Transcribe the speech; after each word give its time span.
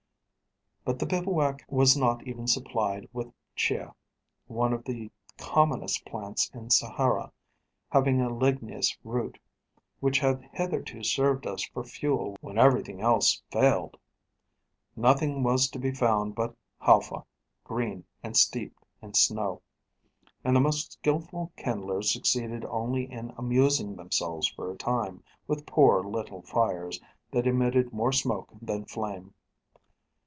But 0.83 0.97
the 0.97 1.05
bivouac 1.05 1.63
was 1.69 1.95
not 1.95 2.25
even 2.27 2.47
supplied 2.47 3.07
with 3.13 3.31
chiah 3.55 3.93
one 4.47 4.73
of 4.73 4.83
the 4.83 5.11
commonest 5.37 6.03
plants 6.07 6.49
in 6.55 6.71
Sahara, 6.71 7.31
having 7.91 8.19
a 8.19 8.31
ligneous 8.33 8.97
root, 9.03 9.37
which 9.99 10.17
had 10.19 10.41
hitherto 10.53 11.03
served 11.03 11.45
us 11.45 11.61
for 11.63 11.83
fuel 11.83 12.35
when 12.41 12.57
everything 12.57 12.99
else 12.99 13.43
failed. 13.51 13.95
Nothing 14.95 15.43
was 15.43 15.69
to 15.69 15.77
be 15.77 15.91
found 15.91 16.33
but 16.33 16.55
halfa, 16.81 17.25
green, 17.63 18.03
and 18.23 18.35
steeped 18.35 18.83
in 19.03 19.13
snow; 19.13 19.61
and 20.43 20.55
the 20.55 20.59
most 20.61 20.93
skilful 20.93 21.51
kindlers 21.55 22.09
succeeded 22.11 22.65
only 22.65 23.09
in 23.09 23.35
amusing 23.37 23.95
themselves 23.95 24.47
for 24.47 24.71
a 24.71 24.75
time 24.77 25.23
with 25.45 25.67
poor, 25.67 26.03
little 26.03 26.41
fires, 26.41 26.99
that 27.29 27.45
emitted 27.45 27.93
more 27.93 28.11
smoke 28.11 28.49
than 28.59 28.83
flame. 28.83 29.35